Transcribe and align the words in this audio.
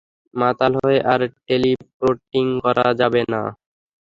মাতাল 0.33 0.73
হয়ে 0.81 0.99
আর 1.11 1.21
টেলিপোর্টিং 1.47 2.45
করা 2.63 2.87
যাবে 2.99 3.21
না। 3.33 3.41